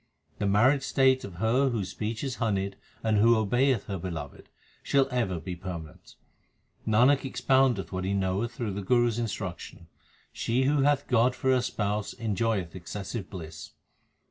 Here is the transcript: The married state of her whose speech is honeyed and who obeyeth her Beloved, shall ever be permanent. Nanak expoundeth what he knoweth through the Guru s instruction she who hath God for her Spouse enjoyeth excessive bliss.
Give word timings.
The 0.39 0.47
married 0.47 0.81
state 0.81 1.23
of 1.23 1.35
her 1.35 1.69
whose 1.69 1.89
speech 1.91 2.23
is 2.23 2.37
honeyed 2.37 2.75
and 3.03 3.19
who 3.19 3.37
obeyeth 3.37 3.83
her 3.85 3.99
Beloved, 3.99 4.49
shall 4.81 5.07
ever 5.11 5.39
be 5.39 5.55
permanent. 5.55 6.15
Nanak 6.87 7.19
expoundeth 7.23 7.91
what 7.91 8.03
he 8.05 8.15
knoweth 8.15 8.51
through 8.51 8.73
the 8.73 8.81
Guru 8.81 9.09
s 9.09 9.19
instruction 9.19 9.89
she 10.33 10.63
who 10.63 10.81
hath 10.81 11.05
God 11.07 11.35
for 11.35 11.51
her 11.51 11.61
Spouse 11.61 12.13
enjoyeth 12.15 12.75
excessive 12.75 13.29
bliss. 13.29 13.73